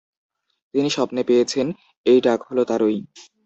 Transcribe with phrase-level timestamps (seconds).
[0.73, 1.67] তিনি স্বপ্নে পেয়েছেন,
[2.05, 2.99] এই ডাক হল তারই।